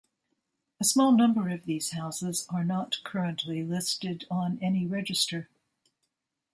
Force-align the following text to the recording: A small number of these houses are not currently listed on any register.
A 0.79 0.83
small 0.83 1.11
number 1.11 1.47
of 1.49 1.65
these 1.65 1.91
houses 1.91 2.47
are 2.49 2.63
not 2.63 3.03
currently 3.03 3.61
listed 3.61 4.25
on 4.31 4.57
any 4.59 4.87
register. 4.87 5.47